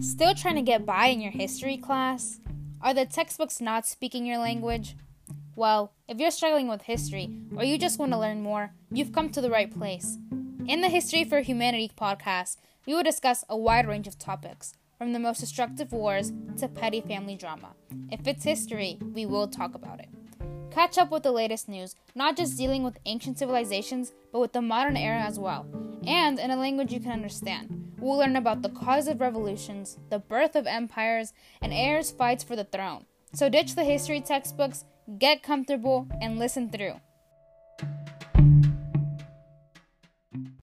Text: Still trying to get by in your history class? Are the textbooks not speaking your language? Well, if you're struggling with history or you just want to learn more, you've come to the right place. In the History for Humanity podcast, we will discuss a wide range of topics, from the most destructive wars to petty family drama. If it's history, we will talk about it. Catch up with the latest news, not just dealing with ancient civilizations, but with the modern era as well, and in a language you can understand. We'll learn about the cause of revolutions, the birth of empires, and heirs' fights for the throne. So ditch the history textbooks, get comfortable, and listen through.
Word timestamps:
Still 0.00 0.32
trying 0.32 0.54
to 0.54 0.62
get 0.62 0.86
by 0.86 1.06
in 1.06 1.20
your 1.20 1.32
history 1.32 1.76
class? 1.76 2.38
Are 2.80 2.94
the 2.94 3.04
textbooks 3.04 3.60
not 3.60 3.84
speaking 3.84 4.24
your 4.24 4.38
language? 4.38 4.94
Well, 5.56 5.92
if 6.06 6.18
you're 6.18 6.30
struggling 6.30 6.68
with 6.68 6.82
history 6.82 7.36
or 7.56 7.64
you 7.64 7.78
just 7.78 7.98
want 7.98 8.12
to 8.12 8.18
learn 8.18 8.40
more, 8.40 8.70
you've 8.92 9.12
come 9.12 9.28
to 9.30 9.40
the 9.40 9.50
right 9.50 9.72
place. 9.72 10.16
In 10.68 10.82
the 10.82 10.88
History 10.88 11.24
for 11.24 11.40
Humanity 11.40 11.90
podcast, 11.96 12.58
we 12.86 12.94
will 12.94 13.02
discuss 13.02 13.44
a 13.48 13.56
wide 13.56 13.88
range 13.88 14.06
of 14.06 14.20
topics, 14.20 14.74
from 14.96 15.12
the 15.12 15.18
most 15.18 15.40
destructive 15.40 15.90
wars 15.90 16.32
to 16.58 16.68
petty 16.68 17.00
family 17.00 17.34
drama. 17.34 17.70
If 18.12 18.28
it's 18.28 18.44
history, 18.44 18.98
we 19.14 19.26
will 19.26 19.48
talk 19.48 19.74
about 19.74 19.98
it. 19.98 20.08
Catch 20.70 20.96
up 20.96 21.10
with 21.10 21.24
the 21.24 21.32
latest 21.32 21.68
news, 21.68 21.96
not 22.14 22.36
just 22.36 22.56
dealing 22.56 22.84
with 22.84 22.98
ancient 23.04 23.38
civilizations, 23.40 24.12
but 24.30 24.38
with 24.38 24.52
the 24.52 24.62
modern 24.62 24.96
era 24.96 25.22
as 25.22 25.40
well, 25.40 25.66
and 26.06 26.38
in 26.38 26.52
a 26.52 26.56
language 26.56 26.92
you 26.92 27.00
can 27.00 27.10
understand. 27.10 27.87
We'll 28.00 28.18
learn 28.18 28.36
about 28.36 28.62
the 28.62 28.68
cause 28.68 29.08
of 29.08 29.20
revolutions, 29.20 29.98
the 30.08 30.20
birth 30.20 30.54
of 30.54 30.66
empires, 30.66 31.32
and 31.60 31.72
heirs' 31.72 32.12
fights 32.12 32.44
for 32.44 32.54
the 32.54 32.64
throne. 32.64 33.06
So 33.34 33.48
ditch 33.48 33.74
the 33.74 33.84
history 33.84 34.20
textbooks, 34.20 34.84
get 35.18 35.42
comfortable, 35.42 36.06
and 36.20 36.38
listen 36.38 36.70
through. 36.70 36.94